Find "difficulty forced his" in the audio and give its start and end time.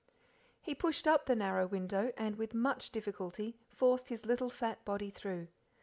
2.89-4.25